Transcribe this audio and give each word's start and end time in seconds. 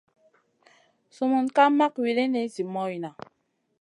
Sumun 1.15 1.45
ka 1.55 1.63
mak 1.77 1.93
wulini 2.01 2.41
zi 2.53 2.63
moyna. 2.73 3.09